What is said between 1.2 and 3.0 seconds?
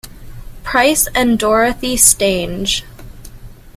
Dorothy Stange.